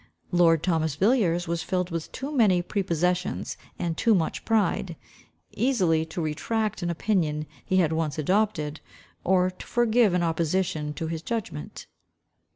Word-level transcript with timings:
Lord 0.31 0.63
Thomas 0.63 0.95
Villiers 0.95 1.47
was 1.47 1.61
filled 1.61 1.91
with 1.91 2.11
too 2.11 2.31
many 2.31 2.63
prepossessions 2.63 3.55
and 3.77 3.95
too 3.95 4.15
much 4.15 4.43
pride, 4.45 4.95
easily 5.51 6.07
to 6.07 6.19
retract 6.19 6.81
an 6.81 6.89
opinion 6.89 7.45
he 7.63 7.77
had 7.77 7.93
once 7.93 8.17
adopted, 8.17 8.81
or 9.23 9.51
to 9.51 9.67
forgive 9.67 10.15
an 10.15 10.23
opposition 10.23 10.91
to 10.95 11.05
his 11.05 11.21
judgment. 11.21 11.85